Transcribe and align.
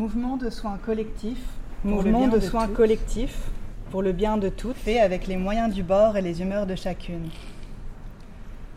Mouvement 0.00 0.38
de 0.38 0.48
soins 0.48 0.78
collectifs. 0.78 1.44
Mouvement 1.84 2.26
de 2.26 2.40
soins 2.40 2.68
collectifs 2.68 3.50
pour 3.90 4.00
le 4.00 4.12
bien 4.12 4.38
de 4.38 4.48
toutes, 4.48 4.78
fait 4.78 4.98
avec 4.98 5.26
les 5.26 5.36
moyens 5.36 5.74
du 5.74 5.82
bord 5.82 6.16
et 6.16 6.22
les 6.22 6.40
humeurs 6.40 6.64
de 6.66 6.74
chacune. 6.74 7.28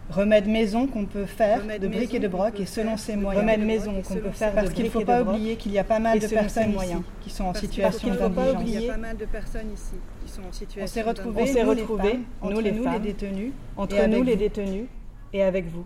Remède 0.09 0.49
maison 0.49 0.85
qu'on 0.85 1.05
peut 1.05 1.23
faire 1.23 1.61
Remède 1.61 1.81
de 1.81 1.87
briques 1.87 2.13
et 2.13 2.19
de 2.19 2.27
broc 2.27 2.59
et 2.59 2.65
selon 2.65 2.97
ses 2.97 3.15
moyens. 3.15 3.41
remède 3.41 3.65
maison 3.65 4.01
qu'on 4.01 4.15
peut 4.15 4.31
faire 4.31 4.53
Parce 4.53 4.71
qu'il 4.71 4.83
ne 4.83 4.89
faut 4.89 5.05
pas 5.05 5.21
oublier 5.21 5.55
qu'il 5.55 5.71
y 5.71 5.79
a 5.79 5.85
pas 5.85 5.99
mal 5.99 6.19
de 6.19 6.27
personnes 6.27 6.73
ici 6.73 6.95
qui 7.21 7.29
sont 7.29 7.45
en 7.45 7.53
situation 7.53 8.11
faut 8.11 8.17
pas 8.17 8.27
d'indigence. 8.27 8.61
oublier 8.61 8.79
Il 8.79 8.83
y 8.83 8.89
a 8.89 8.91
pas 8.91 8.93
pas 8.95 9.07
mal 9.07 9.15
de 9.15 9.25
personnes 9.25 9.71
ici 9.73 9.95
qui 10.25 10.29
sont 10.29 10.41
en 10.41 10.83
On 10.83 10.87
s'est 10.87 11.03
retrouvés, 11.03 11.45
nous, 11.45 11.53
les 11.53 11.63
retrouvés, 11.63 12.19
nous 12.43 12.83
femmes, 12.83 13.01
détenus, 13.01 13.53
entre 13.77 13.95
et 13.95 13.99
avec 13.99 14.11
nous 14.11 14.23
les 14.23 14.33
vous. 14.33 14.39
détenus 14.39 14.85
et 15.31 15.41
avec 15.41 15.67
vous, 15.67 15.85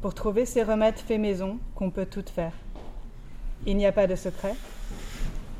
pour 0.00 0.12
trouver 0.12 0.44
ces 0.44 0.64
remèdes 0.64 0.98
faits 0.98 1.20
maison 1.20 1.60
qu'on 1.76 1.90
peut 1.90 2.06
toutes 2.06 2.30
faire. 2.30 2.52
Il 3.66 3.76
n'y 3.76 3.86
a 3.86 3.92
pas 3.92 4.06
de 4.06 4.14
secret. 4.14 4.54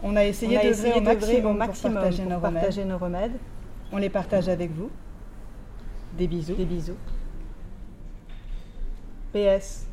On 0.02 0.16
a 0.16 0.24
essayé 0.24 0.56
On 0.56 0.60
a 0.60 0.64
de 0.64 0.68
essayé 0.68 0.94
au 0.94 1.00
maximum, 1.00 1.46
au 1.46 1.58
maximum 1.58 1.92
pour 1.92 2.02
partager 2.02 2.22
pour 2.22 2.32
nos 2.32 2.40
partager 2.40 2.82
remèdes. 2.82 2.92
nos 2.92 2.98
remèdes. 2.98 3.38
On 3.92 3.98
les 3.98 4.10
partage 4.10 4.48
avec 4.48 4.70
vous. 4.72 4.90
Des 6.16 6.26
bisous. 6.26 6.54
Des 6.54 6.64
bisous. 6.64 6.96
PS. 9.32 9.86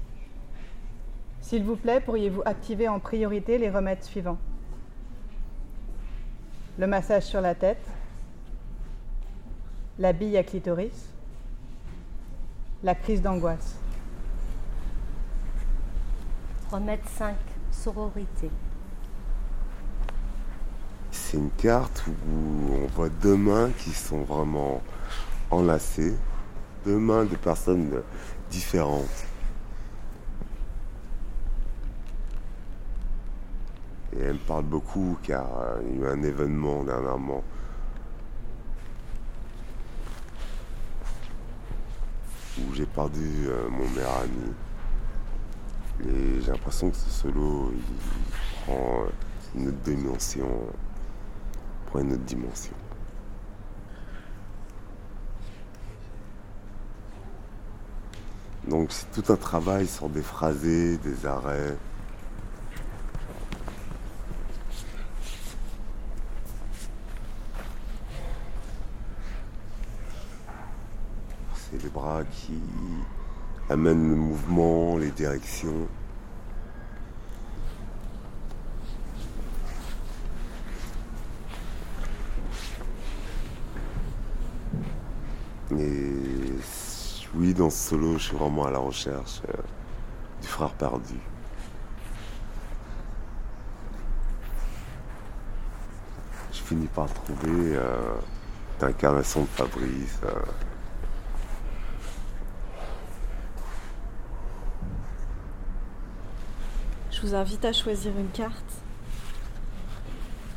S'il 1.41 1.64
vous 1.64 1.75
plaît, 1.75 1.99
pourriez-vous 1.99 2.41
activer 2.45 2.88
en 2.88 2.99
priorité 2.99 3.58
les 3.58 3.69
remèdes 3.69 4.03
suivants? 4.03 4.38
Le 6.77 6.88
massage 6.88 7.23
sur 7.23 7.42
la 7.42 7.55
tête, 7.55 7.86
la 9.97 10.14
bille 10.14 10.38
à 10.38 10.44
clitoris, 10.44 11.09
la 12.83 12.95
crise 12.95 13.21
d'angoisse. 13.21 13.77
Remède 16.71 16.99
5, 17.05 17.36
sororité. 17.77 18.49
C'est 21.11 21.38
une 21.38 21.52
carte 21.52 22.05
où 22.08 22.73
on 22.73 22.88
voit 22.88 23.10
deux 23.10 23.38
mains 23.38 23.70
qui 23.77 23.92
sont 23.92 24.23
vraiment 24.23 24.82
enlacées, 25.52 26.16
deux 26.86 26.98
mains 26.98 27.26
de 27.26 27.36
personnes 27.36 28.02
différentes. 28.49 29.26
Et 34.16 34.21
elle 34.21 34.33
me 34.33 34.39
parle 34.39 34.64
beaucoup 34.64 35.17
car 35.21 35.48
il 35.82 35.99
y 35.99 36.04
a 36.04 36.08
eu 36.08 36.11
un 36.11 36.23
événement 36.23 36.83
dernièrement. 36.83 37.43
Où 42.60 42.73
j'ai 42.73 42.87
perdu 42.87 43.45
euh, 43.48 43.70
mon 43.70 43.87
meilleur 43.89 44.17
ami. 44.23 44.54
Et 46.05 46.41
j'ai 46.41 46.52
l'impression 46.52 46.89
que 46.89 46.95
ce 46.95 47.09
solo, 47.09 47.71
il 47.73 48.63
prend 48.63 49.05
une 49.55 49.69
autre 49.69 49.77
dimension. 49.80 50.49
Prend 51.87 51.99
une 51.99 52.13
autre 52.13 52.23
dimension. 52.23 52.73
Donc 58.67 58.91
c'est 58.91 59.09
tout 59.11 59.31
un 59.31 59.37
travail 59.37 59.87
sur 59.87 60.09
des 60.09 60.21
phrasés, 60.21 60.97
des 60.97 61.25
arrêts. 61.25 61.77
C'est 71.55 71.81
les 71.81 71.89
bras 71.89 72.23
qui 72.25 72.59
amènent 73.70 74.10
le 74.10 74.16
mouvement, 74.16 74.98
les 74.98 75.11
directions. 75.11 75.88
Et 85.78 86.14
oui, 87.36 87.54
dans 87.54 87.70
ce 87.70 87.89
solo, 87.89 88.14
je 88.17 88.23
suis 88.23 88.38
vraiment 88.38 88.66
à 88.66 88.72
la 88.72 88.80
recherche 88.80 89.42
euh, 89.50 89.61
du 90.42 90.48
frère 90.48 90.72
perdu. 90.72 91.20
Je 96.54 96.61
finis 96.61 96.88
par 96.88 97.14
trouver 97.14 97.76
euh, 97.76 98.16
l'incarnation 98.82 99.42
de 99.42 99.48
Fabrice. 99.48 100.20
euh, 100.23 100.39
Je 107.17 107.26
vous 107.26 107.33
invite 107.33 107.66
à 107.66 107.73
choisir 107.73 108.11
une 108.16 108.30
carte. 108.30 108.54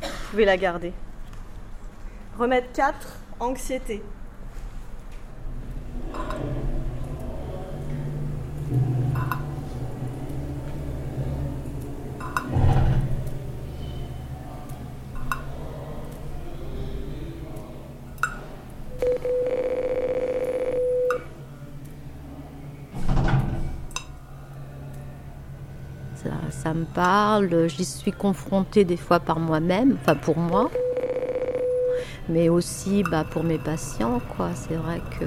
Vous 0.03 0.07
pouvez 0.29 0.45
la 0.45 0.57
garder. 0.57 0.93
Remède 2.37 2.65
4, 2.71 3.17
anxiété. 3.39 4.03
Me 26.73 26.85
parle, 26.85 27.67
j'y 27.67 27.83
suis 27.83 28.11
confrontée 28.11 28.85
des 28.85 28.95
fois 28.97 29.19
par 29.19 29.39
moi-même, 29.39 29.97
enfin 30.01 30.15
pour 30.15 30.37
moi, 30.37 30.69
mais 32.29 32.47
aussi 32.49 33.03
bah, 33.03 33.25
pour 33.29 33.43
mes 33.43 33.57
patients. 33.57 34.21
quoi. 34.37 34.49
C'est 34.55 34.75
vrai 34.75 35.01
que 35.19 35.25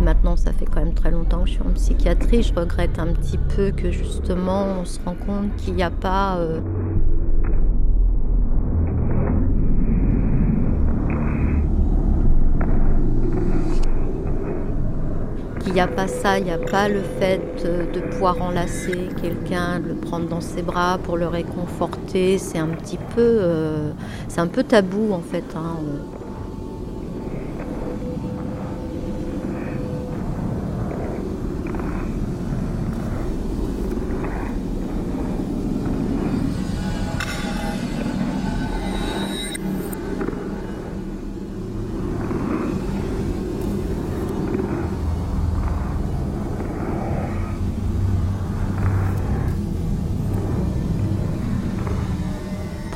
Maintenant, 0.00 0.36
ça 0.36 0.52
fait 0.52 0.66
quand 0.66 0.84
même 0.84 0.94
très 0.94 1.10
longtemps 1.10 1.42
que 1.42 1.48
je 1.48 1.54
suis 1.54 1.62
en 1.62 1.72
psychiatrie. 1.72 2.42
Je 2.42 2.54
regrette 2.54 2.96
un 3.00 3.08
petit 3.08 3.38
peu 3.56 3.72
que 3.72 3.90
justement, 3.90 4.78
on 4.80 4.84
se 4.84 5.00
rend 5.04 5.14
compte 5.14 5.56
qu'il 5.56 5.74
n'y 5.74 5.82
a 5.82 5.90
pas 5.90 6.36
euh, 6.36 6.60
n'y 15.76 15.82
a 15.82 15.88
pas 15.88 16.08
ça, 16.08 16.38
il 16.38 16.44
n'y 16.44 16.50
a 16.50 16.58
pas 16.58 16.88
le 16.88 17.02
fait 17.02 17.42
euh, 17.66 17.86
de 17.92 18.00
pouvoir 18.00 18.40
enlacer 18.42 19.14
quelqu'un, 19.20 19.78
de 19.80 19.88
le 19.88 19.94
prendre 19.96 20.26
dans 20.28 20.40
ses 20.40 20.62
bras 20.62 20.98
pour 21.02 21.16
le 21.18 21.28
réconforter. 21.28 22.38
C'est 22.38 22.58
un 22.58 22.68
petit 22.68 22.98
peu, 22.98 23.20
euh, 23.20 23.92
un 24.38 24.46
peu 24.48 24.64
tabou 24.64 25.12
en 25.12 25.20
fait. 25.20 25.54
hein. 25.56 25.76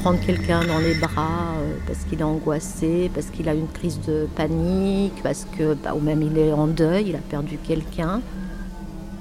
Prendre 0.00 0.20
quelqu'un 0.20 0.64
dans 0.64 0.79
les 0.79 0.94
bras 0.94 1.56
euh, 1.58 1.76
parce 1.87 2.05
qu'il 2.05 2.20
est 2.20 2.25
angoissé, 2.25 3.11
parce 3.12 3.26
qu'il 3.26 3.50
a 3.50 3.55
une 3.55 3.69
crise 3.69 4.00
de 4.06 4.26
panique, 4.35 5.23
parce 5.23 5.47
que, 5.58 5.75
bah, 5.75 5.94
ou 5.94 6.00
même 6.00 6.23
il 6.23 6.38
est 6.38 6.52
en 6.52 6.67
deuil, 6.67 7.11
il 7.11 7.17
a 7.17 7.19
perdu 7.19 7.58
quelqu'un. 7.58 8.23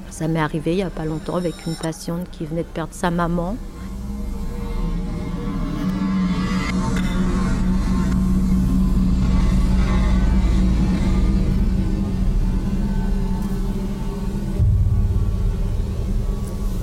Ça 0.09 0.29
m'est 0.29 0.39
arrivé 0.39 0.71
il 0.71 0.77
n'y 0.77 0.83
a 0.83 0.89
pas 0.89 1.03
longtemps 1.03 1.35
avec 1.35 1.65
une 1.67 1.75
patiente 1.75 2.27
qui 2.31 2.45
venait 2.45 2.63
de 2.63 2.67
perdre 2.67 2.93
sa 2.93 3.11
maman. 3.11 3.57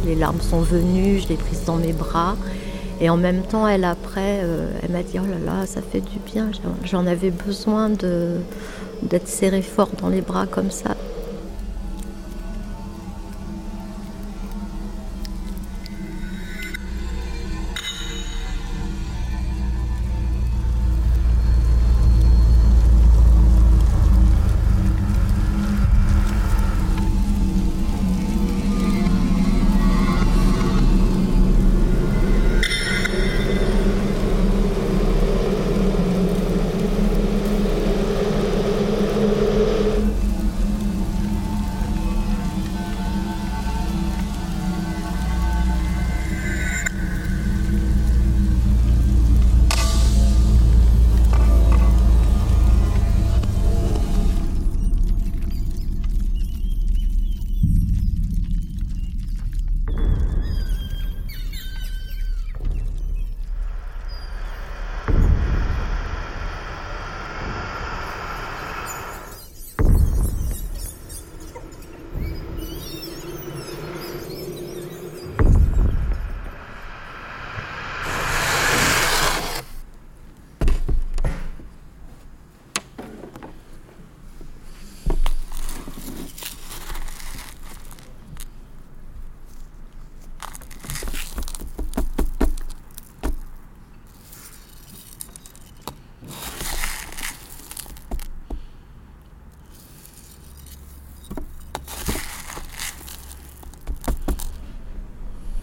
Les 0.05 0.15
larmes 0.15 0.41
sont 0.43 0.61
venues, 0.61 1.19
je 1.21 1.29
l'ai 1.29 1.37
prise 1.37 1.65
dans 1.65 1.77
mes 1.77 1.95
bras. 1.95 2.37
Et 3.01 3.11
en 3.11 3.17
même 3.17 3.43
temps, 3.43 3.69
elle 3.69 3.85
après, 3.85 4.41
euh, 4.43 4.71
elle 4.83 4.91
m'a 4.91 5.03
dit, 5.03 5.19
oh 5.19 5.27
là 5.27 5.39
là, 5.45 5.67
ça 5.67 5.83
fait 5.83 6.01
du 6.01 6.19
bien. 6.19 6.51
J'en 6.85 7.07
avais 7.07 7.31
besoin 7.31 7.91
d'être 7.91 9.29
serrée 9.29 9.63
fort 9.63 9.91
dans 10.01 10.09
les 10.09 10.23
bras 10.23 10.47
comme 10.47 10.71
ça. 10.71 10.96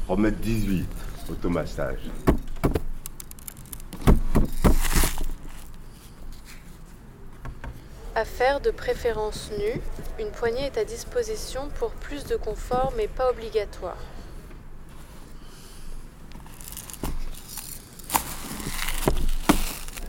Remède 0.07 0.37
18, 0.41 0.85
automassage. 1.29 2.01
À 8.13 8.25
faire 8.25 8.59
de 8.59 8.69
préférence 8.69 9.49
nue, 9.57 9.81
une 10.19 10.29
poignée 10.29 10.65
est 10.65 10.77
à 10.77 10.83
disposition 10.83 11.69
pour 11.79 11.91
plus 11.91 12.25
de 12.25 12.35
confort 12.35 12.91
mais 12.97 13.07
pas 13.07 13.31
obligatoire. 13.31 13.97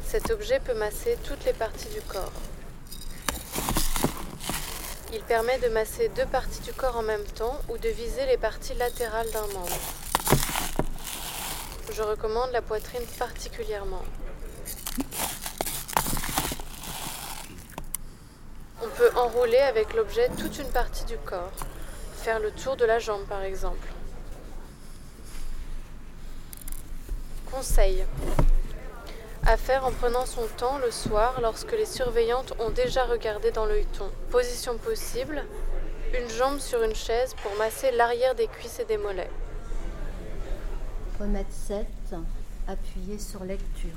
Cet 0.04 0.30
objet 0.32 0.58
peut 0.58 0.76
masser 0.76 1.16
toutes 1.24 1.44
les 1.44 1.52
parties 1.52 1.88
du 1.94 2.00
corps. 2.00 2.32
Il 5.14 5.22
permet 5.22 5.58
de 5.60 5.68
masser 5.68 6.08
deux 6.08 6.26
parties 6.26 6.60
du 6.62 6.72
corps 6.72 6.96
en 6.96 7.02
même 7.02 7.22
temps 7.22 7.56
ou 7.68 7.78
de 7.78 7.88
viser 7.88 8.26
les 8.26 8.36
parties 8.36 8.74
latérales 8.74 9.30
d'un 9.30 9.46
membre. 9.46 9.78
Je 11.92 12.02
recommande 12.02 12.50
la 12.50 12.60
poitrine 12.60 13.06
particulièrement. 13.16 14.02
On 18.82 18.88
peut 18.88 19.10
enrouler 19.14 19.58
avec 19.58 19.94
l'objet 19.94 20.28
toute 20.36 20.58
une 20.58 20.72
partie 20.72 21.04
du 21.04 21.16
corps, 21.18 21.52
faire 22.16 22.40
le 22.40 22.50
tour 22.50 22.76
de 22.76 22.84
la 22.84 22.98
jambe 22.98 23.24
par 23.28 23.42
exemple. 23.42 23.86
Conseil 27.52 28.04
à 29.46 29.56
faire 29.58 29.84
en 29.84 29.90
prenant 29.90 30.24
son 30.24 30.46
temps 30.56 30.78
le 30.78 30.90
soir 30.90 31.40
lorsque 31.42 31.72
les 31.72 31.84
surveillantes 31.84 32.54
ont 32.60 32.70
déjà 32.70 33.04
regardé 33.04 33.50
dans 33.50 33.66
l'œilleton. 33.66 34.10
Position 34.30 34.78
possible, 34.78 35.44
une 36.18 36.28
jambe 36.30 36.58
sur 36.58 36.82
une 36.82 36.94
chaise 36.94 37.34
pour 37.42 37.54
masser 37.56 37.90
l'arrière 37.90 38.34
des 38.34 38.46
cuisses 38.46 38.80
et 38.80 38.84
des 38.86 38.96
mollets. 38.96 39.30
Remettre 41.20 41.52
7, 41.52 41.86
appuyer 42.66 43.18
sur 43.18 43.44
lecture. 43.44 43.90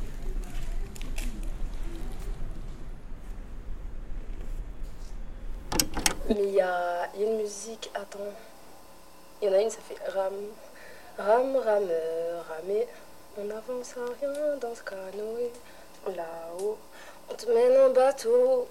Mais 6.29 6.43
il 6.43 6.53
y 6.55 6.61
a, 6.61 7.09
une 7.17 7.37
musique, 7.37 7.89
attends. 7.93 8.19
Il 9.41 9.47
y 9.47 9.49
en 9.49 9.53
a 9.53 9.61
une, 9.61 9.69
ça 9.69 9.79
fait 9.79 10.11
ram, 10.11 10.33
ram, 11.17 11.55
rameur, 11.55 12.45
ramé. 12.49 12.85
On 13.39 13.51
avance 13.51 13.93
à 13.97 14.25
rien 14.25 14.55
dans 14.59 14.73
ce 14.73 14.81
canoë. 14.81 15.51
Là-haut, 16.07 16.77
on 17.29 17.35
te 17.35 17.45
mène 17.51 17.81
en 17.81 17.93
bateau. 17.93 18.67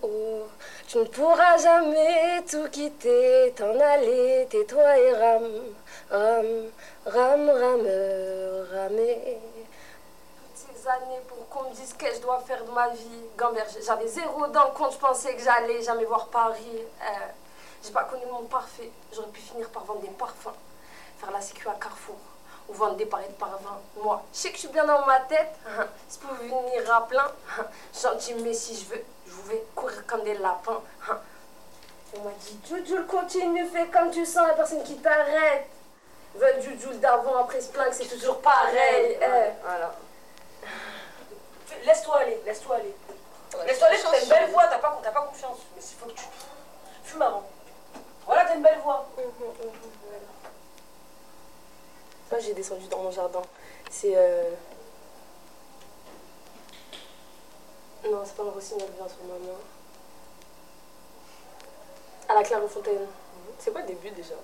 Tu 0.89 0.99
ne 0.99 1.05
pourras 1.05 1.57
jamais 1.57 2.43
tout 2.51 2.69
quitter, 2.73 3.53
t'en 3.55 3.79
aller, 3.79 4.49
tais-toi 4.51 4.99
et 4.99 5.13
rame, 5.13 5.63
rame, 6.11 6.65
rame, 7.05 7.49
rameur, 7.49 8.67
ramer. 8.73 9.39
Toutes 10.57 10.77
ces 10.77 10.89
années 10.89 11.21
pour 11.29 11.49
qu'on 11.49 11.71
me 11.71 11.75
dise 11.75 11.91
ce 11.91 11.95
que 11.95 12.13
je 12.13 12.21
dois 12.21 12.41
faire 12.41 12.65
de 12.65 12.71
ma 12.73 12.89
vie. 12.89 13.23
Gambert, 13.37 13.69
j'avais 13.87 14.09
zéro 14.09 14.49
dans 14.49 14.65
le 14.65 14.73
compte, 14.73 14.95
je 14.95 14.99
pensais 14.99 15.37
que 15.37 15.43
j'allais 15.43 15.81
jamais 15.83 16.07
voir 16.07 16.27
Paris. 16.27 16.81
Euh, 17.03 17.27
j'ai 17.85 17.93
pas 17.93 18.03
connu 18.03 18.27
monde 18.27 18.49
parfait. 18.49 18.91
J'aurais 19.15 19.29
pu 19.29 19.43
finir 19.43 19.69
par 19.69 19.85
vendre 19.85 20.01
des 20.01 20.09
parfums, 20.09 20.59
faire 21.19 21.31
la 21.31 21.41
sécu 21.41 21.69
à 21.69 21.75
Carrefour 21.75 22.17
ou 22.69 22.73
vendre 22.75 22.97
des 22.97 23.07
paris 23.07 23.29
de 23.29 23.35
parfum. 23.35 23.79
Moi, 24.03 24.23
je 24.33 24.39
sais 24.39 24.49
que 24.51 24.55
je 24.55 24.61
suis 24.61 24.69
bien 24.69 24.85
dans 24.85 25.05
ma 25.07 25.21
tête. 25.21 25.55
Si 26.09 26.19
vous 26.23 26.35
venir 26.35 26.95
à 26.95 27.07
plein, 27.07 27.31
gentil, 28.03 28.35
mais 28.35 28.55
si 28.55 28.77
je 28.77 28.85
veux, 28.87 29.05
je 29.27 29.51
vais 29.51 29.65
courir 29.75 30.07
comme 30.07 30.23
des 30.23 30.35
lapins. 30.39 30.81
On 32.17 32.21
m'a 32.21 32.31
dit, 32.41 32.59
Jules, 32.65 33.07
continue, 33.07 33.67
fais 33.67 33.89
comme 33.89 34.11
tu 34.11 34.25
sens, 34.25 34.47
la 34.47 34.55
personne 34.55 34.83
qui 34.85 34.97
t'arrête. 34.97 35.67
Veut 36.35 36.61
Jules 36.61 37.01
d'avant, 37.01 37.37
après 37.39 37.61
se 37.61 37.71
plaint 37.71 37.93
c'est 37.93 38.07
toujours 38.07 38.41
pareil. 38.41 39.19
Eh. 39.21 39.51
Voilà. 39.63 39.95
Laisse-toi 41.85 42.17
aller, 42.19 42.41
laisse-toi 42.45 42.77
aller. 42.77 42.95
Laisse-toi 43.67 43.89
aller, 43.89 43.99
t'as 44.03 44.23
une 44.23 44.29
belle 44.29 44.51
voix, 44.51 44.67
t'as 44.69 44.79
pas, 44.79 45.01
pas 45.03 45.21
confiance. 45.23 45.59
Mais 45.75 45.83
il 45.83 45.97
faut 45.97 46.07
que 46.07 46.13
tu 46.13 46.25
fumes 47.05 47.23
avant. 47.23 47.45
Voilà, 48.27 48.45
t'as 48.45 48.55
une 48.55 48.63
belle 48.63 48.79
voix. 48.81 49.09
Hum, 49.19 49.25
hum, 49.25 49.49
hum, 49.63 49.71
j'ai 52.39 52.55
descendu 52.55 52.87
dans 52.89 53.03
mon 53.03 53.11
jardin. 53.11 53.43
C'est. 53.91 54.15
Euh... 54.15 54.51
Non, 58.05 58.23
c'est 58.25 58.37
pas 58.37 58.45
un 58.45 58.51
rossignol 58.51 58.89
vient 58.97 59.09
sur 59.09 59.25
ma 59.25 59.35
main. 59.35 59.59
À 62.29 62.35
la 62.35 62.43
Clairefontaine. 62.43 63.07
C'est 63.59 63.73
quoi 63.73 63.81
le 63.83 63.89
début 63.89 64.11
déjà? 64.11 64.35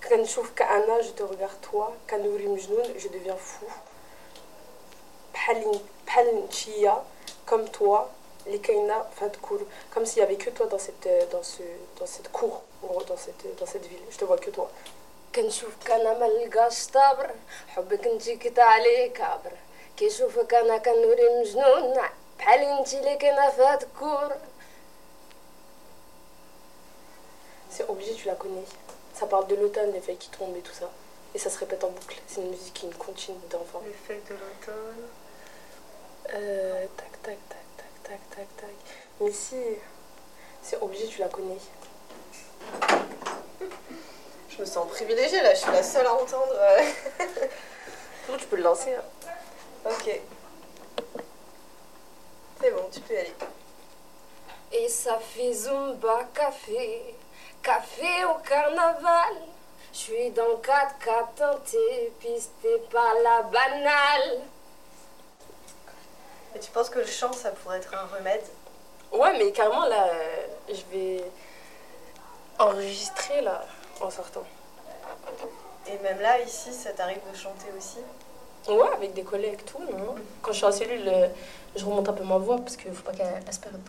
Kanchouf 0.00 0.54
Kaana, 0.54 1.00
je 1.02 1.10
te 1.10 1.22
regarde 1.22 1.60
toi. 1.60 1.92
Kanouri 2.06 2.48
Mjnoun, 2.48 2.84
je 2.96 3.08
deviens 3.08 3.36
fou. 3.36 3.66
Chia, 6.50 7.02
comme 7.46 7.68
toi. 7.68 8.10
Les 8.47 8.59
Kaina, 8.59 9.07
Fadkour. 9.15 9.59
Comme 9.93 10.05
s'il 10.05 10.21
n'y 10.21 10.27
avait 10.27 10.37
que 10.37 10.49
toi 10.51 10.67
dans 10.67 10.77
cette, 10.77 11.05
euh, 11.05 11.25
dans 11.31 11.43
ce, 11.43 11.63
dans 11.99 12.05
cette 12.05 12.31
cour, 12.31 12.63
dans 12.81 13.17
cette, 13.17 13.45
dans 13.59 13.65
cette 13.65 13.85
ville. 13.85 14.05
Je 14.09 14.17
te 14.17 14.25
vois 14.25 14.37
que 14.37 14.49
toi. 14.49 14.69
كنشوفك 15.35 15.91
انا 15.91 16.19
ملقاش 16.19 16.73
صبر 16.73 17.29
حبك 17.67 18.07
انتي 18.07 18.35
كتعلي 18.35 19.09
كابر 19.09 19.51
كيشوفك 19.97 20.53
انا 20.53 20.77
كنوري 20.77 21.39
مجنون 21.39 21.97
بحالي 22.39 22.79
انتي 22.79 22.99
اللي 22.99 23.15
كاينه 23.15 23.49
فهاد 23.49 23.83
الكور 23.83 24.35
C'est 27.77 27.87
obligé, 27.89 28.13
tu 28.15 28.25
la 28.27 28.35
connais. 28.35 28.63
Ça 29.13 29.27
parle 29.27 29.45
de 29.47 29.55
l'automne, 29.55 29.91
les 29.91 30.01
feuilles 30.01 30.17
qui 30.17 30.29
tombent 30.29 30.57
et 30.57 30.61
tout 30.61 30.73
ça. 30.73 30.89
Et 31.35 31.37
ça 31.37 31.49
se 31.49 31.59
répète 31.59 31.83
en 31.83 31.89
boucle. 31.89 32.17
C'est 32.27 32.41
une 32.41 32.49
musique 32.49 32.73
qui 32.73 32.89
continue 32.89 33.37
d'enfant. 33.51 33.81
Les 33.85 33.93
feuilles 34.05 34.27
de 34.29 34.35
l'automne. 34.41 35.03
Euh, 36.33 36.85
tac, 36.97 37.11
tac, 37.21 37.37
tac, 37.49 37.60
tac, 38.12 38.30
tac, 38.36 38.56
tac. 38.56 38.70
Mais 39.20 39.32
si, 39.32 39.56
c'est 40.62 40.80
obligé, 40.80 41.06
tu 41.06 41.20
la 41.20 41.28
connais. 41.28 41.56
Je 44.50 44.60
me 44.60 44.64
sens 44.66 44.88
privilégiée 44.88 45.40
là, 45.40 45.54
je 45.54 45.60
suis 45.60 45.70
la 45.70 45.82
seule 45.82 46.06
à 46.06 46.14
entendre. 46.14 46.54
Tu 48.38 48.46
peux 48.46 48.56
le 48.56 48.62
lancer. 48.62 48.94
hein? 48.94 49.30
ok. 49.84 50.20
C'est 52.60 52.70
bon, 52.70 52.88
tu 52.90 53.00
peux 53.00 53.14
y 53.14 53.16
aller. 53.18 53.34
Et 54.72 54.88
ça 54.88 55.18
fait 55.18 55.52
Zumba 55.52 56.24
café, 56.32 57.14
café 57.62 58.24
au 58.24 58.38
carnaval. 58.48 59.34
Je 59.92 59.98
suis 59.98 60.30
dans 60.30 60.48
le 60.48 60.56
4 60.56 61.34
tenté, 61.34 62.12
pisté 62.20 62.78
par 62.90 63.14
la 63.22 63.42
banale. 63.42 64.40
Et 66.54 66.58
tu 66.58 66.70
penses 66.70 66.90
que 66.90 66.98
le 66.98 67.06
chant, 67.06 67.32
ça 67.32 67.50
pourrait 67.50 67.78
être 67.78 67.94
un 67.94 68.16
remède? 68.16 68.42
Ouais, 69.12 69.36
mais 69.38 69.52
carrément, 69.52 69.86
là, 69.86 70.08
euh, 70.08 70.46
je 70.68 70.96
vais 70.96 71.24
enregistrer, 72.58 73.40
là, 73.40 73.64
en 74.00 74.10
sortant. 74.10 74.44
Et 75.86 75.98
même 75.98 76.20
là, 76.20 76.40
ici, 76.42 76.72
ça 76.72 76.90
t'arrive 76.92 77.20
de 77.30 77.36
chanter 77.36 77.66
aussi? 77.76 77.98
Ouais, 78.68 78.88
avec 78.94 79.14
des 79.14 79.24
collègues, 79.24 79.64
tout. 79.64 79.80
non? 79.80 80.14
Quand 80.40 80.52
je 80.52 80.56
suis 80.58 80.66
en 80.66 80.72
cellule, 80.72 81.08
euh, 81.08 81.28
je 81.74 81.84
remonte 81.84 82.08
un 82.08 82.12
peu 82.12 82.24
ma 82.24 82.38
voix 82.38 82.58
parce 82.58 82.76
qu'il 82.76 82.92
faut 82.92 83.02
pas 83.02 83.12
qu'elle 83.12 83.42
elle 83.44 83.52
se 83.52 83.58
perde. 83.58 83.80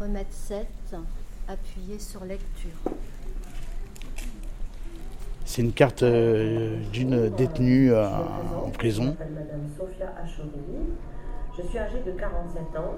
Remède 0.00 0.32
7, 0.32 0.66
appuyer 1.46 1.98
sur 1.98 2.24
lecture. 2.24 2.70
C'est 5.50 5.62
une 5.62 5.72
carte 5.72 6.04
euh, 6.04 6.76
d'une 6.92 7.28
détenue 7.28 7.92
euh, 7.92 8.06
en 8.64 8.70
prison. 8.70 9.02
Je 9.02 9.08
m'appelle 9.08 9.32
Madame 9.34 9.66
Sophia 9.76 10.06
Achouri. 10.22 10.48
Je 11.58 11.62
suis 11.68 11.76
âgée 11.76 12.00
de 12.06 12.12
47 12.12 12.62
ans. 12.78 12.94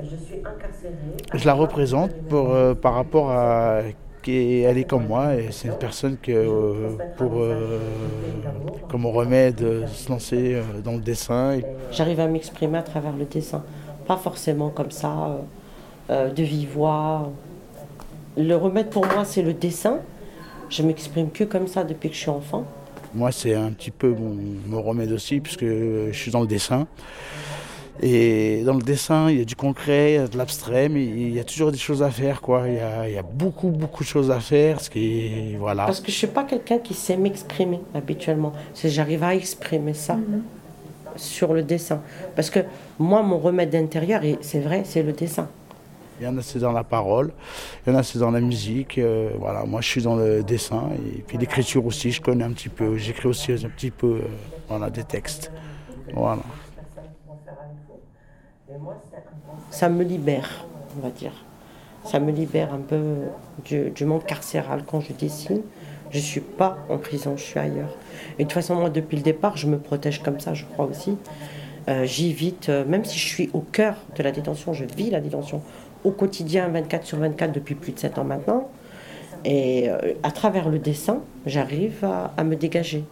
Je 0.00 0.14
suis 0.14 0.36
incarcérée. 0.36 1.16
Je 1.34 1.44
la 1.44 1.54
représente 1.54 2.12
pour, 2.28 2.54
euh, 2.54 2.74
par 2.74 2.94
rapport 2.94 3.32
à 3.32 3.80
qu'elle 4.22 4.78
est 4.78 4.88
comme 4.88 5.08
moi 5.08 5.34
et 5.34 5.50
c'est 5.50 5.66
une 5.66 5.76
personne 5.76 6.16
que 6.18 6.30
euh, 6.30 6.96
pour 7.16 7.32
euh, 7.34 7.80
comme 8.88 9.06
remède 9.06 9.88
se 9.88 10.08
lancer 10.08 10.62
dans 10.84 10.92
le 10.92 11.00
dessin. 11.00 11.58
J'arrive 11.90 12.20
à 12.20 12.28
m'exprimer 12.28 12.78
à 12.78 12.82
travers 12.82 13.16
le 13.16 13.24
dessin. 13.24 13.64
Pas 14.06 14.16
forcément 14.16 14.70
comme 14.70 14.92
ça, 14.92 15.40
de 16.08 16.42
vive 16.44 16.74
voix. 16.74 17.28
Le 18.36 18.54
remède 18.54 18.88
pour 18.88 19.04
moi, 19.04 19.24
c'est 19.24 19.42
le 19.42 19.52
dessin. 19.52 19.98
Je 20.68 20.82
m'exprime 20.82 21.30
que 21.30 21.44
comme 21.44 21.66
ça 21.66 21.84
depuis 21.84 22.08
que 22.08 22.14
je 22.14 22.20
suis 22.20 22.30
enfant. 22.30 22.64
Moi, 23.14 23.32
c'est 23.32 23.54
un 23.54 23.70
petit 23.70 23.90
peu 23.90 24.08
mon, 24.08 24.36
mon 24.66 24.82
remède 24.82 25.12
aussi, 25.12 25.40
puisque 25.40 25.64
je 25.64 26.12
suis 26.12 26.30
dans 26.30 26.40
le 26.40 26.46
dessin. 26.46 26.86
Et 28.02 28.62
dans 28.64 28.74
le 28.74 28.82
dessin, 28.82 29.30
il 29.30 29.38
y 29.38 29.40
a 29.40 29.44
du 29.44 29.56
concret, 29.56 30.12
il 30.12 30.14
y 30.16 30.18
a 30.18 30.28
de 30.28 30.36
l'abstrait, 30.36 30.88
mais 30.88 31.02
il 31.02 31.32
y 31.32 31.40
a 31.40 31.44
toujours 31.44 31.72
des 31.72 31.78
choses 31.78 32.02
à 32.02 32.10
faire, 32.10 32.42
quoi. 32.42 32.64
Il 32.68 32.74
y 32.74 32.80
a, 32.80 33.08
il 33.08 33.14
y 33.14 33.18
a 33.18 33.22
beaucoup, 33.22 33.68
beaucoup 33.68 34.04
de 34.04 34.08
choses 34.08 34.30
à 34.30 34.40
faire, 34.40 34.80
ce 34.80 34.90
qui 34.90 35.26
est, 35.26 35.56
voilà. 35.58 35.86
Parce 35.86 36.00
que 36.00 36.12
je 36.12 36.16
suis 36.16 36.26
pas 36.26 36.44
quelqu'un 36.44 36.78
qui 36.78 36.92
sait 36.92 37.16
m'exprimer 37.16 37.80
habituellement. 37.94 38.52
C'est 38.74 38.90
j'arrive 38.90 39.22
à 39.22 39.34
exprimer 39.34 39.94
ça 39.94 40.18
sur 41.16 41.54
le 41.54 41.62
dessin. 41.62 42.02
Parce 42.34 42.50
que 42.50 42.60
moi, 42.98 43.22
mon 43.22 43.38
remède 43.38 43.74
intérieur, 43.74 44.22
et 44.24 44.36
c'est 44.42 44.60
vrai, 44.60 44.82
c'est 44.84 45.02
le 45.02 45.12
dessin. 45.12 45.48
Il 46.18 46.24
y 46.24 46.28
en 46.28 46.36
a, 46.38 46.42
c'est 46.42 46.58
dans 46.58 46.72
la 46.72 46.84
parole, 46.84 47.32
il 47.86 47.92
y 47.92 47.94
en 47.94 47.98
a, 47.98 48.02
c'est 48.02 48.18
dans 48.18 48.30
la 48.30 48.40
musique. 48.40 48.96
euh, 48.98 49.30
voilà, 49.38 49.64
moi, 49.64 49.80
je 49.82 49.88
suis 49.88 50.02
dans 50.02 50.16
le 50.16 50.42
dessin, 50.42 50.90
et 50.94 51.22
puis 51.22 51.36
l'écriture 51.36 51.84
aussi, 51.84 52.10
je 52.10 52.22
connais 52.22 52.44
un 52.44 52.52
petit 52.52 52.70
peu. 52.70 52.96
J'écris 52.96 53.28
aussi 53.28 53.52
un 53.52 53.68
petit 53.68 53.90
peu, 53.90 54.06
euh, 54.06 54.20
voilà, 54.68 54.88
des 54.88 55.04
textes. 55.04 55.52
Voilà. 56.14 56.42
ça 59.70 59.88
me 59.88 60.02
libère, 60.02 60.64
on 60.96 61.02
va 61.02 61.10
dire. 61.10 61.32
Ça 62.04 62.20
me 62.20 62.30
libère 62.30 62.72
un 62.72 62.78
peu 62.78 63.16
du, 63.64 64.04
monde 64.04 64.24
carcéral 64.24 64.84
quand 64.86 65.00
je 65.00 65.12
dessine. 65.12 65.62
Je 66.10 66.18
ne 66.18 66.22
suis 66.22 66.40
pas 66.40 66.78
en 66.88 66.98
prison, 66.98 67.36
je 67.36 67.42
suis 67.42 67.58
ailleurs. 67.58 67.90
De 68.38 68.44
toute 68.44 68.52
façon, 68.52 68.76
moi, 68.76 68.90
depuis 68.90 69.16
le 69.16 69.22
départ, 69.22 69.56
je 69.56 69.66
me 69.66 69.78
protège 69.78 70.22
comme 70.22 70.38
ça, 70.38 70.54
je 70.54 70.64
crois 70.64 70.86
aussi. 70.86 71.18
Euh, 71.88 72.04
J'évite, 72.04 72.68
euh, 72.68 72.84
même 72.84 73.04
si 73.04 73.18
je 73.18 73.26
suis 73.26 73.50
au 73.52 73.60
cœur 73.60 73.96
de 74.16 74.22
la 74.22 74.32
détention, 74.32 74.72
je 74.72 74.84
vis 74.84 75.10
la 75.10 75.20
détention 75.20 75.62
au 76.06 76.12
quotidien, 76.12 76.68
24 76.68 77.04
sur 77.04 77.18
24, 77.18 77.52
depuis 77.52 77.74
plus 77.74 77.92
de 77.92 77.98
7 77.98 78.18
ans 78.18 78.24
maintenant. 78.24 78.70
Et 79.44 79.90
euh, 79.90 80.14
à 80.22 80.30
travers 80.30 80.68
le 80.68 80.78
dessin, 80.78 81.20
j'arrive 81.44 82.04
à, 82.04 82.44
me 82.44 82.54
dégager 82.54 83.04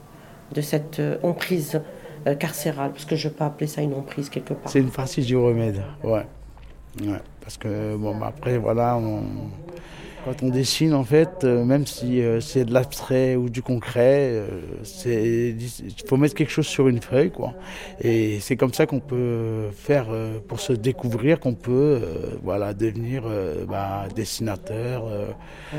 de 0.52 0.60
cette 0.60 1.00
euh, 1.00 1.18
emprise 1.24 1.80
euh, 2.26 2.36
carcérale, 2.36 2.92
parce 2.92 3.04
que 3.04 3.16
je 3.16 3.28
peux 3.28 3.44
appeler 3.44 3.66
ça 3.66 3.82
une 3.82 3.94
emprise 3.94 4.28
quelque 4.28 4.54
part. 4.54 4.70
C'est 4.70 4.78
une 4.78 4.90
partie 4.90 5.22
du 5.22 5.36
remède, 5.36 5.82
ouais. 6.04 6.24
Parce 7.40 7.58
que, 7.58 7.96
bon, 7.96 8.22
après, 8.22 8.56
voilà, 8.58 8.98
quand 10.24 10.42
on 10.42 10.48
dessine, 10.48 10.94
en 10.94 11.04
fait, 11.04 11.44
euh, 11.44 11.64
même 11.64 11.86
si 11.86 12.22
euh, 12.22 12.40
c'est 12.40 12.64
de 12.64 12.72
l'abstrait 12.72 13.36
ou 13.36 13.50
du 13.50 13.62
concret, 13.62 14.30
euh, 14.32 14.48
il 15.04 16.06
faut 16.06 16.16
mettre 16.16 16.34
quelque 16.34 16.50
chose 16.50 16.66
sur 16.66 16.88
une 16.88 17.00
feuille, 17.00 17.30
quoi. 17.30 17.52
Et 18.00 18.40
c'est 18.40 18.56
comme 18.56 18.72
ça 18.72 18.86
qu'on 18.86 19.00
peut 19.00 19.68
faire, 19.76 20.06
pour 20.48 20.60
se 20.60 20.72
découvrir, 20.72 21.40
qu'on 21.40 21.54
peut, 21.54 22.00
voilà, 22.42 22.72
devenir 22.72 23.24
bah, 23.68 24.04
dessinateur. 24.14 25.04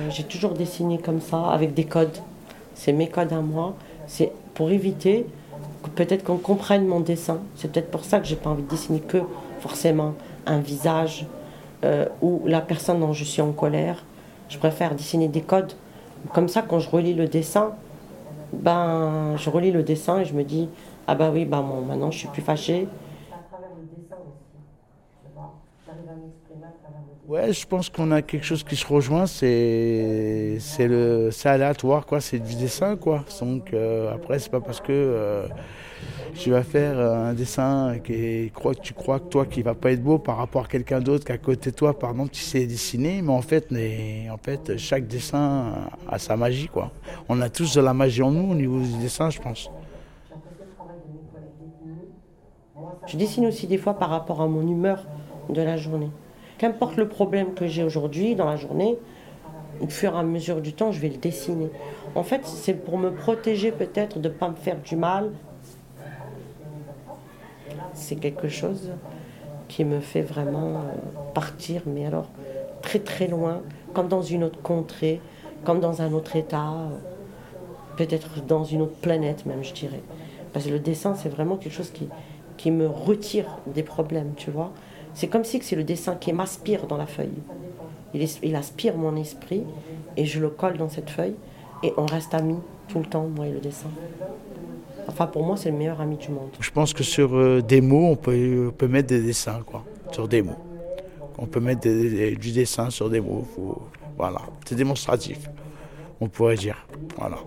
J'ai 0.10 0.24
toujours 0.24 0.54
dessiné 0.54 1.00
comme 1.00 1.22
ça, 1.22 1.48
avec 1.48 1.74
des 1.74 1.86
codes. 1.86 2.18
C'est 2.76 2.94
mes 2.94 3.10
codes 3.10 3.34
à 3.34 3.42
moi. 3.42 3.76
C'est 4.08 4.32
pour 4.54 4.70
éviter 4.70 5.26
peut-être 5.96 6.24
qu'on 6.24 6.38
comprenne 6.38 6.86
mon 6.86 7.00
dessin. 7.00 7.40
C'est 7.56 7.72
peut-être 7.72 7.90
pour 7.90 8.04
ça 8.04 8.20
que 8.20 8.28
j'ai 8.28 8.36
pas 8.36 8.52
envie 8.52 8.64
de 8.64 8.70
dessiner 8.70 9.00
que 9.00 9.20
forcément 9.60 10.14
un 10.46 10.60
visage 10.60 11.26
ou 12.22 12.42
la 12.46 12.62
personne 12.62 13.00
dont 13.00 13.14
je 13.14 13.24
suis 13.24 13.42
en 13.42 13.52
colère. 13.52 14.04
Je 14.50 14.58
préfère 14.58 14.96
dessiner 14.96 15.28
des 15.28 15.42
codes. 15.42 15.74
Comme 16.34 16.48
ça, 16.50 16.62
quand 16.62 16.80
je 16.80 16.90
relis 16.90 17.14
le 17.14 17.28
dessin, 17.28 17.76
ben, 18.54 19.36
je 19.38 19.50
relis 19.50 19.72
le 19.72 19.84
dessin 19.84 20.20
et 20.20 20.26
je 20.26 20.34
me 20.34 20.44
dis 20.44 20.70
ah 21.08 21.16
bah 21.16 21.32
oui, 21.32 21.46
bah 21.46 21.62
bon, 21.62 21.82
maintenant 21.82 22.12
je 22.12 22.18
suis 22.20 22.28
plus 22.30 22.42
fâchée. 22.42 22.88
Ouais, 27.28 27.52
je 27.54 27.66
pense 27.66 27.90
qu'on 27.90 28.12
a 28.12 28.22
quelque 28.22 28.46
chose 28.46 28.64
qui 28.64 28.76
se 28.76 28.86
rejoint, 28.86 29.26
c'est 29.26 30.58
c'est 30.60 30.88
le 30.88 31.32
c'est 31.32 31.50
aléatoire 31.50 32.06
quoi, 32.06 32.22
c'est 32.22 32.38
du 32.38 32.54
dessin 32.54 32.98
quoi. 32.98 33.26
Donc 33.42 33.74
euh, 33.74 34.14
après 34.14 34.38
c'est 34.38 34.52
pas 34.52 34.62
parce 34.62 34.80
que 34.80 34.92
euh, 34.92 35.48
tu 36.36 36.52
vas 36.52 36.62
faire 36.62 37.00
euh, 37.00 37.30
un 37.32 37.34
dessin 37.34 37.98
qui 38.04 38.52
crois 38.54 38.76
que 38.76 38.82
tu 38.82 38.94
crois 38.94 39.20
que 39.20 39.28
toi 39.28 39.48
qui 39.48 39.64
va 39.64 39.74
pas 39.74 39.92
être 39.92 40.04
beau 40.04 40.20
par 40.20 40.38
rapport 40.38 40.66
à 40.66 40.68
quelqu'un 40.68 41.02
d'autre 41.02 41.26
qu'à 41.26 41.40
côté 41.40 41.72
de 41.72 41.76
toi 41.76 41.98
par 41.98 42.12
exemple 42.12 42.30
tu 42.30 42.44
sais 42.44 42.68
dessiner, 42.68 43.24
mais 43.24 43.34
en 43.34 43.42
fait 43.42 43.72
mais, 43.72 44.30
en 44.30 44.38
fait 44.38 44.78
chaque 44.78 45.08
dessin 45.08 45.74
a 46.08 46.20
sa 46.20 46.38
magie 46.38 46.68
quoi. 46.68 46.92
On 47.28 47.42
a 47.42 47.50
tous 47.50 47.74
de 47.74 47.82
la 47.82 47.96
magie 47.96 48.22
en 48.22 48.30
nous 48.30 48.52
au 48.52 48.56
niveau 48.56 48.80
du 48.80 48.98
dessin, 49.00 49.32
je 49.32 49.42
pense. 49.42 49.72
Je 53.08 53.18
dessine 53.18 53.48
aussi 53.48 53.66
des 53.66 53.80
fois 53.80 53.96
par 53.96 54.12
rapport 54.12 54.42
à 54.42 54.48
mon 54.48 54.62
humeur 54.62 55.08
de 55.50 55.62
la 55.64 55.76
journée. 55.76 56.12
Qu'importe 56.58 56.96
le 56.98 57.08
problème 57.08 57.54
que 57.54 57.68
j'ai 57.68 57.84
aujourd'hui 57.84 58.36
dans 58.36 58.46
la 58.46 58.56
journée, 58.56 58.98
au 59.82 59.88
fur 59.88 60.16
et 60.16 60.18
à 60.18 60.24
mesure 60.24 60.62
du 60.62 60.74
temps, 60.74 60.92
je 60.92 61.00
vais 61.00 61.10
le 61.10 61.18
dessiner. 61.18 61.70
En 62.16 62.24
fait, 62.24 62.46
c'est 62.46 62.74
pour 62.74 62.98
me 62.98 63.12
protéger 63.12 63.72
peut-être 63.72 64.20
de 64.20 64.30
ne 64.30 64.34
pas 64.34 64.50
me 64.50 64.56
faire 64.56 64.78
du 64.82 64.96
mal. 64.96 65.32
C'est 67.94 68.16
quelque 68.16 68.48
chose 68.48 68.92
qui 69.68 69.84
me 69.84 70.00
fait 70.00 70.22
vraiment 70.22 70.76
euh, 70.76 70.82
partir, 71.34 71.82
mais 71.86 72.06
alors 72.06 72.30
très 72.82 73.00
très 73.00 73.28
loin, 73.28 73.62
comme 73.94 74.08
dans 74.08 74.22
une 74.22 74.44
autre 74.44 74.62
contrée, 74.62 75.20
comme 75.64 75.80
dans 75.80 76.02
un 76.02 76.14
autre 76.14 76.36
état, 76.36 76.72
euh, 76.72 77.98
peut-être 77.98 78.46
dans 78.46 78.64
une 78.64 78.82
autre 78.82 78.96
planète 79.02 79.46
même, 79.46 79.64
je 79.64 79.74
dirais. 79.74 80.02
Parce 80.54 80.66
que 80.66 80.72
le 80.72 80.80
dessin, 80.80 81.16
c'est 81.16 81.30
vraiment 81.30 81.58
quelque 81.58 81.74
chose 81.74 81.92
qui, 81.92 82.08
qui 82.58 82.72
me 82.72 82.88
retire 82.88 83.58
des 83.68 83.84
problèmes, 83.84 84.34
tu 84.36 84.52
vois. 84.52 84.72
C'est 85.16 85.28
comme 85.28 85.44
si 85.44 85.60
c'est 85.64 85.76
le 85.76 85.84
dessin 85.84 86.16
qui 86.16 86.32
m'aspire 86.34 86.86
dans 86.86 86.98
la 86.98 87.08
feuille. 87.08 87.34
Il, 88.14 88.56
aspire 88.56 88.96
mon 88.96 89.16
esprit 89.16 89.64
et 90.16 90.26
je 90.26 90.40
le 90.40 90.50
colle 90.50 90.78
dans 90.78 90.88
cette 90.90 91.10
feuille 91.10 91.36
et 91.84 91.92
on 91.98 92.06
reste 92.06 92.34
amis 92.34 92.60
tout 92.88 93.00
le 93.00 93.06
temps, 93.06 93.28
moi 93.28 93.48
et 93.48 93.52
le 93.52 93.60
dessin. 93.60 93.90
Enfin, 95.08 95.28
pour 95.28 95.44
moi, 95.46 95.58
c'est 95.58 95.72
le 95.72 95.78
meilleur 95.78 96.00
ami 96.02 96.18
du 96.18 96.30
monde. 96.30 96.50
Je 96.60 96.70
pense 96.72 96.94
que 96.94 97.04
sur 97.04 97.36
euh, 97.36 97.62
des 97.62 97.82
mots, 97.82 98.06
on 98.12 98.16
peut, 98.16 98.68
on 98.70 98.72
peut 98.72 98.88
mettre 98.88 99.08
des 99.10 99.22
dessins, 99.22 99.62
quoi. 99.66 99.84
Sur 100.12 100.28
des 100.28 100.42
mots. 100.42 100.56
On 101.38 101.46
peut 101.46 101.60
mettre 101.60 101.82
des- 101.82 102.10
des- 102.10 102.36
du 102.36 102.52
dessin 102.52 102.90
sur 102.90 103.10
des 103.10 103.20
mots. 103.22 103.46
faut- 103.56 103.82
voilà. 104.18 104.42
C'est 104.66 104.76
démonstratif, 104.76 105.50
on 106.22 106.28
pourrait 106.30 106.56
dire. 106.56 106.88
Voilà. 107.18 107.38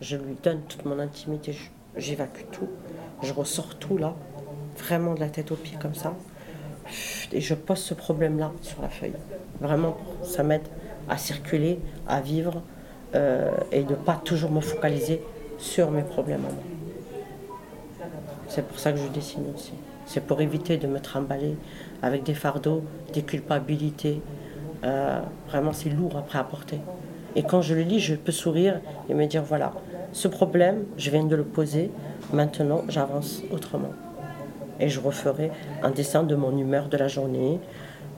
je 0.00 0.16
lui 0.16 0.34
donne 0.42 0.60
toute 0.68 0.84
mon 0.84 0.98
intimité, 0.98 1.52
je- 1.52 1.70
j'évacue 1.96 2.44
tout, 2.52 2.68
je 3.22 3.32
ressors 3.32 3.76
tout 3.76 3.98
là, 3.98 4.14
vraiment 4.78 5.14
de 5.14 5.20
la 5.20 5.28
tête 5.28 5.52
aux 5.52 5.56
pieds 5.56 5.78
comme 5.80 5.94
ça, 5.94 6.14
et 7.32 7.40
je 7.40 7.54
pose 7.54 7.78
ce 7.78 7.94
problème-là 7.94 8.52
sur 8.62 8.82
la 8.82 8.88
feuille. 8.88 9.14
Vraiment, 9.60 9.96
ça 10.22 10.42
m'aide 10.42 10.66
à 11.08 11.16
circuler, 11.16 11.78
à 12.06 12.20
vivre 12.20 12.62
euh, 13.14 13.50
et 13.72 13.82
de 13.82 13.90
ne 13.90 13.96
pas 13.96 14.20
toujours 14.24 14.50
me 14.50 14.60
focaliser 14.60 15.22
sur 15.58 15.90
mes 15.90 16.02
problèmes. 16.02 16.44
C'est 18.48 18.66
pour 18.66 18.78
ça 18.78 18.92
que 18.92 18.98
je 18.98 19.08
dessine 19.08 19.44
aussi. 19.54 19.72
C'est 20.06 20.20
pour 20.20 20.40
éviter 20.40 20.76
de 20.76 20.86
me 20.86 21.00
trimballer 21.00 21.56
avec 22.02 22.24
des 22.24 22.34
fardeaux, 22.34 22.84
des 23.12 23.22
culpabilités. 23.22 24.20
Euh, 24.84 25.20
vraiment, 25.48 25.72
c'est 25.72 25.88
lourd 25.88 26.16
après 26.16 26.38
à 26.38 26.44
porter. 26.44 26.80
Et 27.36 27.42
quand 27.42 27.62
je 27.62 27.74
le 27.74 27.82
lis, 27.82 28.00
je 28.00 28.14
peux 28.14 28.32
sourire 28.32 28.80
et 29.08 29.14
me 29.14 29.26
dire 29.26 29.42
voilà, 29.42 29.72
ce 30.14 30.28
problème, 30.28 30.84
je 30.96 31.10
viens 31.10 31.24
de 31.24 31.34
le 31.34 31.42
poser, 31.42 31.90
maintenant 32.32 32.82
j'avance 32.88 33.42
autrement. 33.50 33.90
Et 34.78 34.88
je 34.88 35.00
referai 35.00 35.50
un 35.82 35.90
dessin 35.90 36.22
de 36.22 36.36
mon 36.36 36.56
humeur 36.56 36.88
de 36.88 36.96
la 36.96 37.08
journée, 37.08 37.58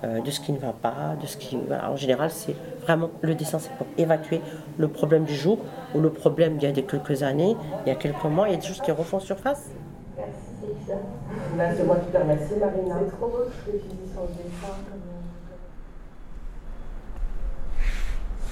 euh, 0.04 0.20
de 0.20 0.30
ce 0.30 0.40
qui 0.40 0.52
ne 0.52 0.58
va 0.58 0.74
pas, 0.74 1.16
de 1.20 1.26
ce 1.26 1.38
qui. 1.38 1.56
voilà. 1.66 1.90
En 1.90 1.96
général, 1.96 2.30
c'est 2.30 2.54
vraiment 2.82 3.08
le 3.22 3.34
dessin, 3.34 3.58
c'est 3.58 3.72
pour 3.78 3.86
évacuer 3.96 4.42
le 4.76 4.88
problème 4.88 5.24
du 5.24 5.34
jour 5.34 5.58
ou 5.94 6.00
le 6.00 6.10
problème 6.10 6.58
d'il 6.58 6.66
y 6.66 6.70
a 6.70 6.74
des 6.74 6.82
quelques 6.82 7.22
années, 7.22 7.56
il 7.86 7.88
y 7.88 7.92
a 7.92 7.94
quelques 7.96 8.24
mois, 8.24 8.46
il 8.48 8.52
y 8.52 8.56
a 8.56 8.60
des 8.60 8.66
choses 8.66 8.82
qui 8.82 8.90
refont 8.90 9.18
surface. 9.18 9.70
Merci, 11.56 11.82
moi 11.82 11.96
qui 11.96 12.12
te 12.12 12.18
remercie, 12.18 12.54
Marina. 12.60 12.96
C'est 13.06 13.16
trop 13.16 13.28
beau 13.28 13.44
ce 13.48 13.70
que 13.70 13.76
tu 13.78 13.88
dis 13.88 14.12
sur 14.12 14.20
le 14.20 14.28
dessin. 14.28 14.74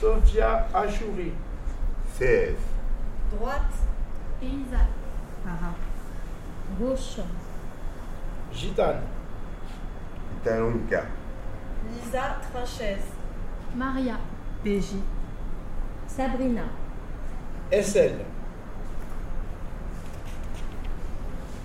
Sophia 0.00 0.66
Achouri. 0.72 1.32
16. 2.18 2.74
Droite. 3.33 3.61
Elisa. 4.43 4.87
Gauche. 6.78 7.21
Gitane. 8.52 9.00
Italonka. 10.40 11.04
Lisa 11.93 12.37
Trinchès. 12.52 13.02
Maria. 13.76 14.14
PJ. 14.62 14.97
Sabrina. 16.07 16.62
SL. 17.73 18.25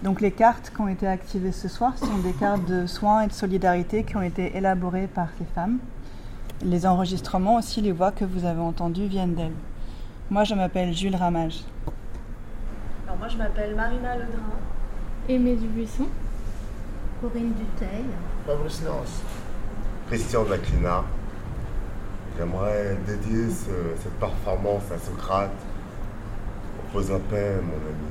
Donc 0.03 0.21
les 0.21 0.31
cartes 0.31 0.71
qui 0.73 0.81
ont 0.81 0.87
été 0.87 1.07
activées 1.07 1.51
ce 1.51 1.67
soir 1.67 1.97
sont 1.97 2.19
des 2.19 2.31
cartes 2.31 2.65
de 2.65 2.87
soins 2.87 3.23
et 3.23 3.27
de 3.27 3.33
solidarité 3.33 4.03
qui 4.05 4.15
ont 4.15 4.21
été 4.21 4.55
élaborées 4.55 5.07
par 5.07 5.27
ces 5.37 5.45
femmes. 5.45 5.79
Les 6.63 6.85
enregistrements 6.85 7.55
aussi, 7.55 7.81
les 7.81 7.91
voix 7.91 8.11
que 8.11 8.25
vous 8.25 8.45
avez 8.45 8.61
entendues 8.61 9.07
viennent 9.07 9.35
d'elles. 9.35 9.51
Moi, 10.29 10.43
je 10.43 10.53
m'appelle 10.55 10.93
Jules 10.93 11.15
Ramage. 11.15 11.61
Alors 13.05 13.17
moi 13.17 13.27
je 13.27 13.37
m'appelle 13.37 13.75
Marina 13.75 14.15
Ledrin. 14.15 14.27
Aimée 15.27 15.55
Dubuisson. 15.55 16.05
Corinne 17.21 17.53
Duteil. 17.53 18.05
Fabrice 18.45 18.83
Nance. 18.83 19.21
Christian 20.07 20.45
Jacquelina. 20.45 21.03
J'aimerais 22.37 22.95
dédier 23.07 23.49
ce- 23.49 23.99
cette 24.01 24.13
performance 24.19 24.83
à 24.93 24.99
Socrate. 24.99 25.49
Repose 26.87 27.11
en 27.11 27.19
paix, 27.19 27.55
mon 27.61 27.73
ami. 27.73 28.09